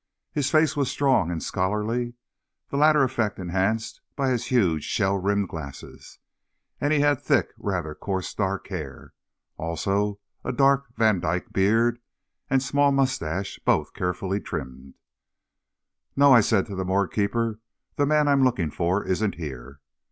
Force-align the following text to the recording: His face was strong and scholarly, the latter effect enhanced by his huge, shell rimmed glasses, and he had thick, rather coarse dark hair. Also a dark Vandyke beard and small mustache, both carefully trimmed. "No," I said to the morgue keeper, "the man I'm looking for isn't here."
His 0.31 0.49
face 0.49 0.75
was 0.75 0.89
strong 0.89 1.29
and 1.29 1.43
scholarly, 1.43 2.15
the 2.69 2.75
latter 2.75 3.03
effect 3.03 3.37
enhanced 3.37 4.01
by 4.15 4.29
his 4.31 4.47
huge, 4.47 4.83
shell 4.83 5.15
rimmed 5.15 5.49
glasses, 5.49 6.17
and 6.79 6.91
he 6.91 7.01
had 7.01 7.21
thick, 7.21 7.49
rather 7.55 7.93
coarse 7.93 8.33
dark 8.33 8.69
hair. 8.69 9.13
Also 9.57 10.19
a 10.43 10.51
dark 10.51 10.87
Vandyke 10.95 11.53
beard 11.53 11.99
and 12.49 12.63
small 12.63 12.91
mustache, 12.91 13.59
both 13.63 13.93
carefully 13.93 14.39
trimmed. 14.41 14.95
"No," 16.15 16.33
I 16.33 16.41
said 16.41 16.65
to 16.65 16.75
the 16.75 16.83
morgue 16.83 17.11
keeper, 17.11 17.59
"the 17.95 18.07
man 18.07 18.27
I'm 18.27 18.43
looking 18.43 18.71
for 18.71 19.03
isn't 19.05 19.35
here." 19.35 19.81